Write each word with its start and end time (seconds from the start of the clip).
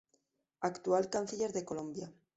Actual 0.61 1.09
canciller 1.11 1.53
de 1.53 1.63
Colombia. 1.63 2.11